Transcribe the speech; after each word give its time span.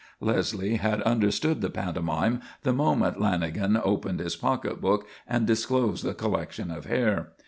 Leslie 0.19 0.77
had 0.77 0.99
understood 1.03 1.61
the 1.61 1.69
pantomime 1.69 2.41
the 2.63 2.73
moment 2.73 3.19
Lanagan 3.19 3.79
opened 3.85 4.19
his 4.19 4.35
pocketbook 4.35 5.05
and 5.27 5.45
disclosed 5.45 6.03
the 6.03 6.15
collection 6.15 6.71
of 6.71 6.85
hair. 6.87 7.33